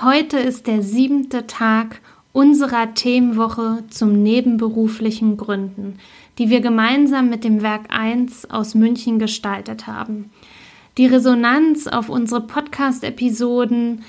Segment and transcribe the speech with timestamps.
[0.00, 2.00] Heute ist der siebte Tag
[2.32, 5.98] unserer Themenwoche zum nebenberuflichen Gründen,
[6.38, 10.30] die wir gemeinsam mit dem Werk 1 aus München gestaltet haben.
[10.98, 14.04] Die Resonanz auf unsere Podcast-Episoden,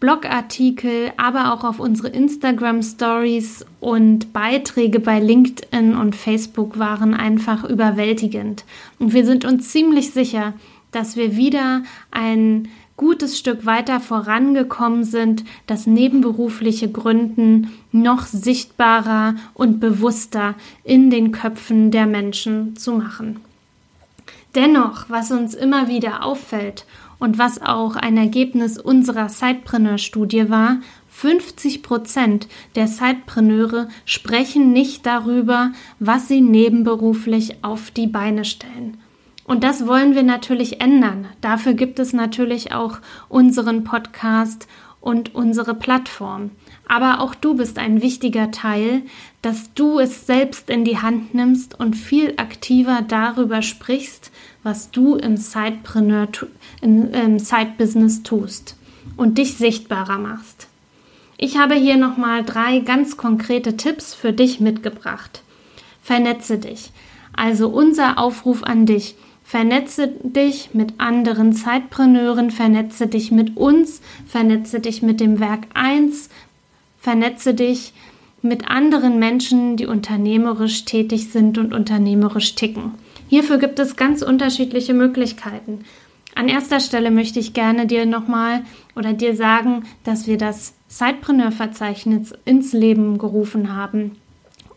[0.00, 8.66] Blogartikel, aber auch auf unsere Instagram-Stories und Beiträge bei LinkedIn und Facebook waren einfach überwältigend.
[8.98, 10.52] Und wir sind uns ziemlich sicher,
[10.90, 19.80] dass wir wieder ein gutes Stück weiter vorangekommen sind, das nebenberufliche Gründen noch sichtbarer und
[19.80, 23.40] bewusster in den Köpfen der Menschen zu machen.
[24.54, 26.86] Dennoch, was uns immer wieder auffällt
[27.18, 30.78] und was auch ein Ergebnis unserer Sidepreneur-Studie war,
[31.10, 38.98] 50 Prozent der Sidepreneure sprechen nicht darüber, was sie nebenberuflich auf die Beine stellen.
[39.46, 41.28] Und das wollen wir natürlich ändern.
[41.40, 44.66] Dafür gibt es natürlich auch unseren Podcast
[45.00, 46.50] und unsere Plattform.
[46.88, 49.02] Aber auch du bist ein wichtiger Teil,
[49.42, 54.32] dass du es selbst in die Hand nimmst und viel aktiver darüber sprichst,
[54.64, 55.36] was du im
[56.80, 58.76] im, im Side-Business tust
[59.16, 60.66] und dich sichtbarer machst.
[61.38, 65.42] Ich habe hier nochmal drei ganz konkrete Tipps für dich mitgebracht.
[66.02, 66.90] Vernetze dich.
[67.32, 69.14] Also unser Aufruf an dich.
[69.48, 76.30] Vernetze dich mit anderen Zeitpreneuren, vernetze dich mit uns, vernetze dich mit dem Werk 1,
[76.98, 77.92] vernetze dich
[78.42, 82.94] mit anderen Menschen, die unternehmerisch tätig sind und unternehmerisch ticken.
[83.28, 85.84] Hierfür gibt es ganz unterschiedliche Möglichkeiten.
[86.34, 88.64] An erster Stelle möchte ich gerne dir nochmal
[88.96, 94.16] oder dir sagen, dass wir das Zeitpreneur-Verzeichnis ins Leben gerufen haben.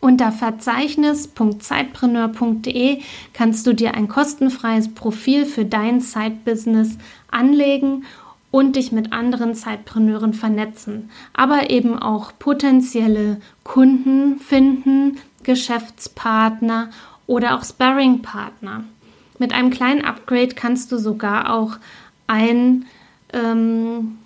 [0.00, 3.02] Unter verzeichnis.zeitpreneur.de
[3.34, 6.96] kannst du dir ein kostenfreies Profil für dein Side-Business
[7.30, 8.06] anlegen
[8.50, 16.90] und dich mit anderen Zeitpreneuren vernetzen, aber eben auch potenzielle Kunden finden, Geschäftspartner
[17.26, 18.84] oder auch Sparring-Partner.
[19.38, 21.76] Mit einem kleinen Upgrade kannst du sogar auch
[22.26, 22.86] ein,
[23.32, 24.18] ähm,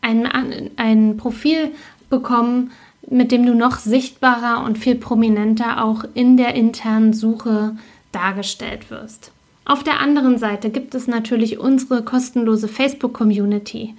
[0.00, 1.72] ein, ein Profil
[2.14, 2.70] bekommen,
[3.10, 7.76] mit dem du noch sichtbarer und viel prominenter auch in der internen Suche
[8.12, 9.32] dargestellt wirst.
[9.66, 13.94] Auf der anderen Seite gibt es natürlich unsere kostenlose Facebook-Community.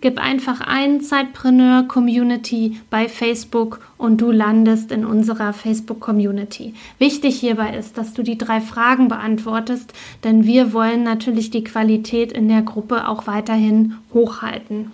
[0.00, 6.74] Gib einfach ein Zeitpreneur Community bei Facebook und du landest in unserer Facebook Community.
[6.98, 9.92] Wichtig hierbei ist, dass du die drei Fragen beantwortest,
[10.24, 14.90] denn wir wollen natürlich die Qualität in der Gruppe auch weiterhin hochhalten.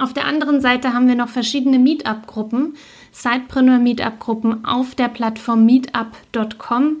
[0.00, 2.76] Auf der anderen Seite haben wir noch verschiedene Meetup-Gruppen,
[3.10, 7.00] Sidepreneur-Meetup-Gruppen auf der Plattform meetup.com.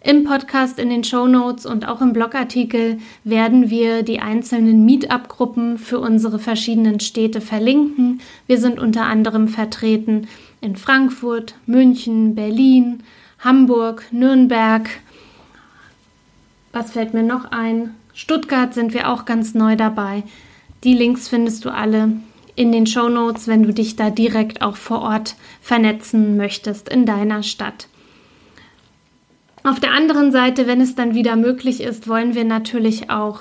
[0.00, 5.78] Im Podcast, in den Show Notes und auch im Blogartikel werden wir die einzelnen Meetup-Gruppen
[5.78, 8.20] für unsere verschiedenen Städte verlinken.
[8.48, 10.26] Wir sind unter anderem vertreten
[10.60, 13.04] in Frankfurt, München, Berlin,
[13.38, 14.90] Hamburg, Nürnberg.
[16.72, 17.94] Was fällt mir noch ein?
[18.14, 20.24] Stuttgart sind wir auch ganz neu dabei.
[20.82, 22.14] Die Links findest du alle
[22.54, 27.06] in den Show Notes, wenn du dich da direkt auch vor Ort vernetzen möchtest in
[27.06, 27.88] deiner Stadt.
[29.64, 33.40] Auf der anderen Seite, wenn es dann wieder möglich ist, wollen wir natürlich auch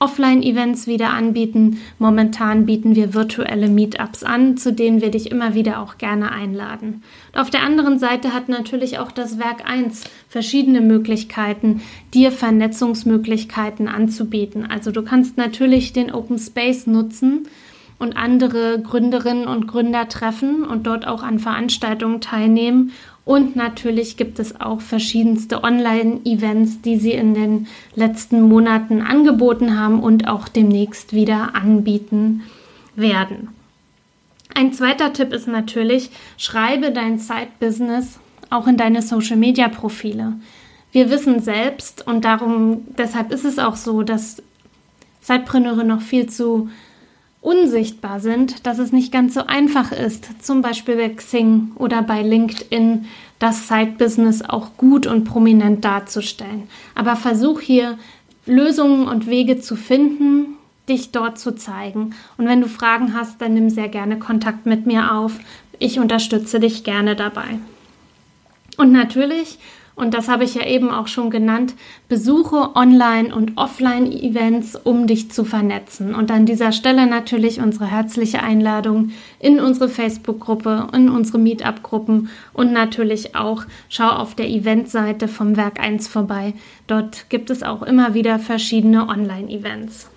[0.00, 1.78] Offline-Events wieder anbieten.
[1.98, 7.02] Momentan bieten wir virtuelle Meetups an, zu denen wir dich immer wieder auch gerne einladen.
[7.32, 11.80] Und auf der anderen Seite hat natürlich auch das Werk 1 verschiedene Möglichkeiten,
[12.12, 14.66] dir Vernetzungsmöglichkeiten anzubieten.
[14.68, 17.48] Also du kannst natürlich den Open Space nutzen,
[18.04, 22.92] und andere Gründerinnen und Gründer treffen und dort auch an Veranstaltungen teilnehmen.
[23.24, 30.00] Und natürlich gibt es auch verschiedenste Online-Events, die sie in den letzten Monaten angeboten haben
[30.00, 32.42] und auch demnächst wieder anbieten
[32.94, 33.48] werden.
[34.54, 38.20] Ein zweiter Tipp ist natürlich, schreibe dein Side-Business
[38.50, 40.34] auch in deine Social-Media-Profile.
[40.92, 44.42] Wir wissen selbst und darum, deshalb ist es auch so, dass
[45.22, 46.68] Sidepreneure noch viel zu
[47.44, 52.22] unsichtbar sind, dass es nicht ganz so einfach ist, zum Beispiel bei Xing oder bei
[52.22, 53.04] LinkedIn
[53.38, 56.68] das Side-Business auch gut und prominent darzustellen.
[56.94, 57.98] Aber versuch hier
[58.46, 60.54] Lösungen und Wege zu finden,
[60.88, 62.14] dich dort zu zeigen.
[62.38, 65.38] Und wenn du Fragen hast, dann nimm sehr gerne Kontakt mit mir auf.
[65.78, 67.58] Ich unterstütze dich gerne dabei.
[68.78, 69.58] Und natürlich
[69.96, 71.74] und das habe ich ja eben auch schon genannt,
[72.08, 76.16] besuche Online- und Offline-Events, um dich zu vernetzen.
[76.16, 82.72] Und an dieser Stelle natürlich unsere herzliche Einladung in unsere Facebook-Gruppe, in unsere Meetup-Gruppen und
[82.72, 86.54] natürlich auch schau auf der Eventseite vom Werk 1 vorbei.
[86.88, 90.10] Dort gibt es auch immer wieder verschiedene Online-Events.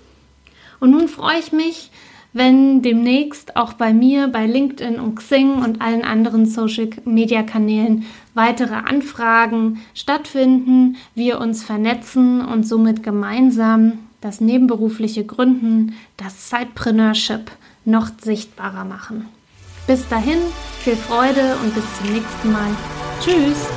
[0.80, 1.92] Und nun freue ich mich,
[2.38, 8.06] wenn demnächst auch bei mir, bei LinkedIn und Xing und allen anderen Social-Media-Kanälen
[8.36, 17.52] weitere Anfragen stattfinden, wir uns vernetzen und somit gemeinsam das nebenberufliche Gründen, das Sidepreneurship
[17.86, 19.26] noch sichtbarer machen.
[19.88, 20.40] Bis dahin,
[20.80, 22.70] viel Freude und bis zum nächsten Mal.
[23.20, 23.68] Tschüss!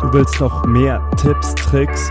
[0.00, 2.10] Du willst noch mehr Tipps, Tricks